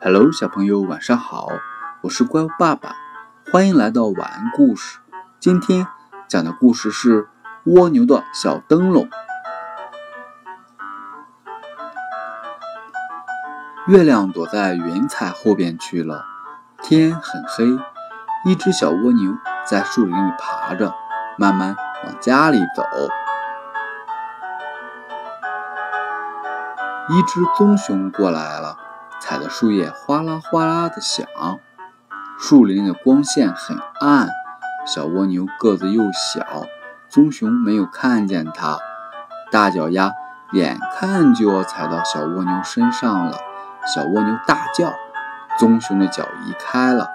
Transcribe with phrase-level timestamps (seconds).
[0.00, 1.48] Hello，小朋友，晚上好！
[2.02, 2.94] 我是乖爸爸，
[3.50, 5.00] 欢迎来到晚安故事。
[5.40, 5.88] 今天
[6.28, 7.28] 讲的故事是
[7.64, 9.10] 蜗牛的小灯笼。
[13.88, 16.24] 月亮躲在云彩后边去了，
[16.80, 17.66] 天很黑。
[18.44, 19.36] 一只小蜗牛
[19.66, 20.94] 在树林里爬着，
[21.36, 21.74] 慢慢
[22.04, 22.84] 往家里走。
[27.08, 28.76] 一只棕熊过来了。
[29.28, 31.26] 踩的树叶哗啦哗啦的响，
[32.38, 34.30] 树林的光线很暗。
[34.86, 36.64] 小蜗牛个子又小，
[37.10, 38.78] 棕熊没有看见它。
[39.52, 40.12] 大脚丫
[40.52, 43.36] 眼看就要踩到小蜗牛身上了，
[43.94, 44.94] 小蜗牛大叫，
[45.58, 47.10] 棕熊的脚移开了。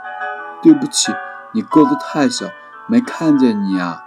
[0.62, 1.12] 对不起，
[1.52, 2.45] 你个子太小，
[2.86, 4.04] 没看见你啊。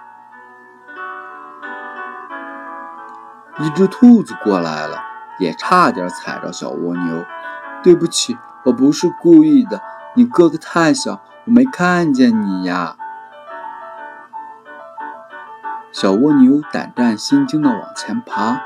[3.59, 5.02] 一只兔子过来了，
[5.41, 7.25] 也差点踩着小蜗牛。
[7.87, 9.81] 对不起，我不是故意的。
[10.17, 12.97] 你个子太小，我没看见你呀。
[15.93, 18.60] 小蜗牛胆战心惊地往前爬，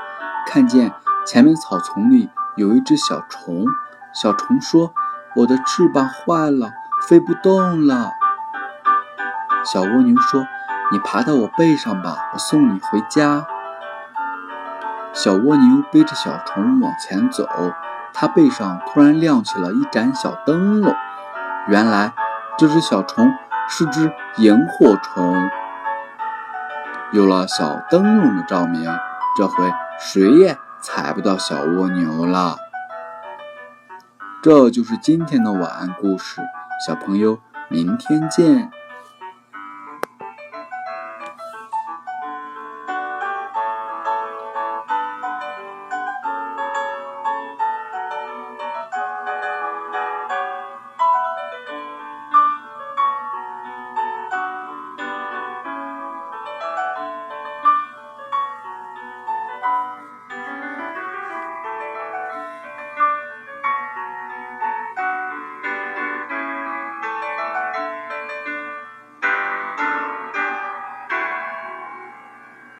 [0.47, 0.91] 看见
[1.23, 3.63] 前面草丛里有一只小虫。
[4.11, 4.91] 小虫说
[5.37, 6.71] ：“我的翅膀坏了，
[7.07, 8.13] 飞不动了。”
[9.63, 10.47] 小蜗牛说
[10.91, 13.45] ：“你爬到我背上吧，我送你回家。”
[15.13, 17.47] 小蜗牛背着小虫往前走。
[18.13, 20.93] 它背上突然亮起了一盏小灯笼，
[21.67, 22.13] 原来
[22.57, 23.33] 这只小虫
[23.67, 25.49] 是只萤火虫。
[27.11, 28.89] 有了小灯笼的照明，
[29.37, 32.57] 这回谁也踩不到小蜗牛了。
[34.41, 36.41] 这就是今天的晚安故事，
[36.87, 37.39] 小朋友，
[37.69, 38.71] 明天见。